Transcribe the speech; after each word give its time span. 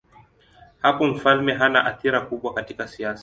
Hapo 0.81 1.07
mfalme 1.07 1.53
hana 1.53 1.85
athira 1.85 2.21
kubwa 2.21 2.53
katika 2.53 2.87
siasa. 2.87 3.19